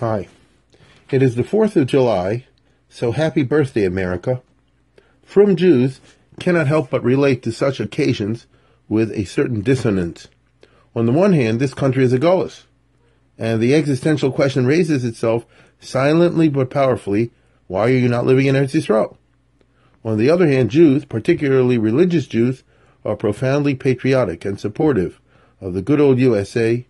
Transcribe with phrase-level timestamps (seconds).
[0.00, 0.28] Hi.
[1.10, 2.44] It is the 4th of July,
[2.90, 4.42] so happy birthday, America.
[5.22, 6.02] From Jews
[6.38, 8.46] cannot help but relate to such occasions
[8.90, 10.28] with a certain dissonance.
[10.94, 12.64] On the one hand, this country is a Golis,
[13.38, 15.46] and the existential question raises itself
[15.80, 17.30] silently but powerfully,
[17.66, 19.16] why are you not living in Eretz Yisrael?
[20.04, 22.64] On the other hand, Jews, particularly religious Jews,
[23.02, 25.22] are profoundly patriotic and supportive
[25.58, 26.84] of the good old USA,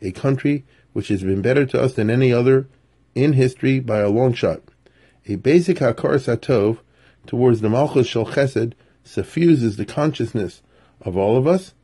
[0.00, 2.68] a country which has been better to us than any other
[3.14, 4.62] in history by a long shot.
[5.26, 6.78] A basic hakaras hatov
[7.26, 8.72] towards the malchus shel chesed
[9.04, 10.62] suffuses the consciousness
[11.00, 11.74] of all of us,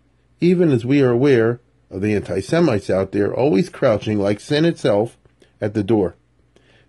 [0.40, 5.16] even as we are aware of the anti-Semites out there always crouching like sin itself
[5.60, 6.16] at the door.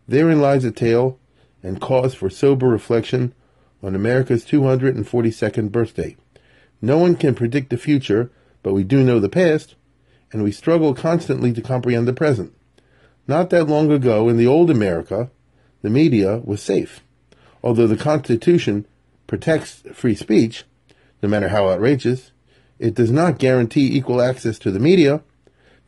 [0.07, 1.19] Therein lies a tale
[1.61, 3.33] and cause for sober reflection
[3.81, 6.15] on America's 242nd birthday.
[6.81, 8.31] No one can predict the future,
[8.63, 9.75] but we do know the past,
[10.31, 12.53] and we struggle constantly to comprehend the present.
[13.27, 15.29] Not that long ago, in the old America,
[15.81, 17.01] the media was safe.
[17.63, 18.85] Although the Constitution
[19.27, 20.63] protects free speech,
[21.21, 22.31] no matter how outrageous,
[22.79, 25.21] it does not guarantee equal access to the media.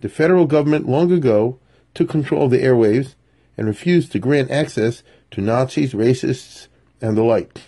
[0.02, 1.60] The federal government long ago
[1.94, 3.16] took control of the airwaves
[3.58, 6.68] and refused to grant access to Nazis, racists,
[7.02, 7.62] and the like.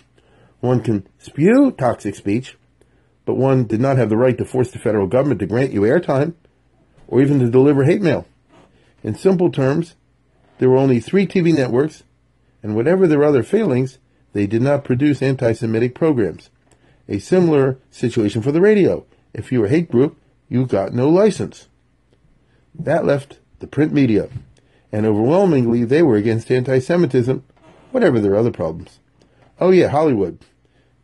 [0.60, 2.56] One can spew toxic speech,
[3.24, 5.82] but one did not have the right to force the federal government to grant you
[5.82, 6.34] airtime
[7.08, 8.26] or even to deliver hate mail.
[9.02, 9.94] In simple terms,
[10.58, 12.04] there were only three TV networks,
[12.62, 13.98] and whatever their other failings,
[14.32, 16.50] they did not produce anti-Semitic programs.
[17.08, 19.04] A similar situation for the radio.
[19.32, 20.16] If you were a hate group,
[20.48, 21.68] you got no license.
[22.74, 24.28] That left the print media,
[24.90, 27.44] and overwhelmingly they were against anti-Semitism,
[27.90, 28.98] whatever their other problems.
[29.60, 30.38] Oh yeah, Hollywood.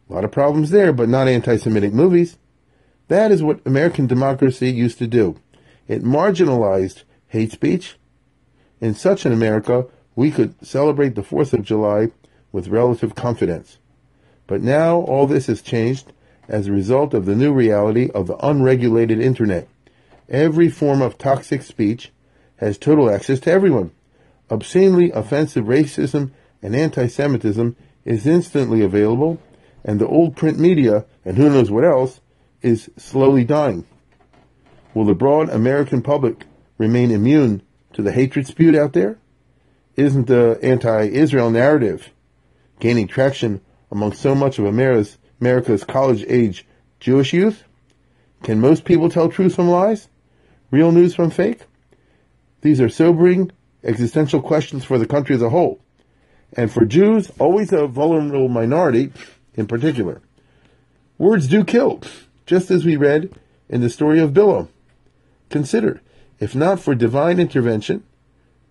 [0.08, 2.36] A lot of problems there, but not anti-Semitic movies.
[3.08, 5.38] That is what American democracy used to do.
[5.90, 7.96] It marginalized hate speech.
[8.80, 12.12] In such an America, we could celebrate the 4th of July
[12.52, 13.78] with relative confidence.
[14.46, 16.12] But now all this has changed
[16.46, 19.66] as a result of the new reality of the unregulated internet.
[20.28, 22.12] Every form of toxic speech
[22.58, 23.90] has total access to everyone.
[24.48, 26.30] Obscenely offensive racism
[26.62, 27.74] and anti-Semitism
[28.04, 29.40] is instantly available,
[29.84, 32.20] and the old print media, and who knows what else,
[32.62, 33.84] is slowly dying.
[34.94, 36.44] Will the broad American public
[36.76, 37.62] remain immune
[37.92, 39.18] to the hatred spewed out there?
[39.96, 42.10] Isn't the anti-Israel narrative
[42.80, 46.66] gaining traction among so much of America's, America's college-age
[46.98, 47.64] Jewish youth?
[48.42, 50.08] Can most people tell truth from lies?
[50.70, 51.62] Real news from fake?
[52.62, 53.52] These are sobering
[53.84, 55.80] existential questions for the country as a whole.
[56.54, 59.12] And for Jews, always a vulnerable minority
[59.54, 60.20] in particular.
[61.18, 62.00] Words do kill,
[62.46, 63.32] just as we read
[63.68, 64.68] in the story of Bilam.
[65.50, 66.00] Consider,
[66.38, 68.04] if not for divine intervention,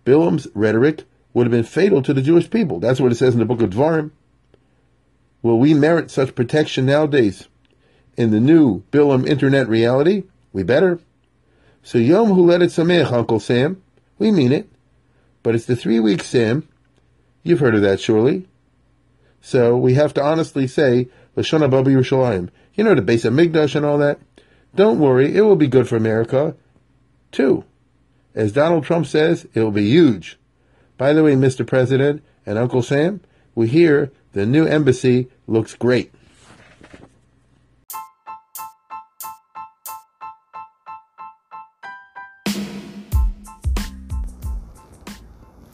[0.04, 2.80] Bilam's rhetoric would have been fatal to the Jewish people.
[2.80, 4.10] That's what it says in the book of Dvarim.
[5.42, 7.48] Will we merit such protection nowadays
[8.16, 10.24] in the new Bilam internet reality?
[10.52, 10.98] We better.
[11.82, 13.82] So Yom Huledet Sameach, Uncle Sam.
[14.18, 14.68] We mean it.
[15.42, 16.68] But it's the three week Sam.
[17.42, 18.46] You've heard of that, surely.
[19.40, 22.50] So we have to honestly say, L'shanah Haba'ah Yerushalayim.
[22.74, 24.18] You know the Beis HaMikdash and all that?
[24.74, 26.54] Don't worry, it will be good for America.
[27.32, 27.64] Two,
[28.34, 30.38] as Donald Trump says, it will be huge.
[30.96, 31.66] By the way, Mr.
[31.66, 33.20] President and Uncle Sam,
[33.54, 36.12] we hear the new embassy looks great.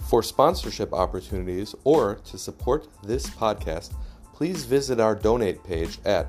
[0.09, 3.93] For sponsorship opportunities or to support this podcast,
[4.33, 6.29] please visit our donate page at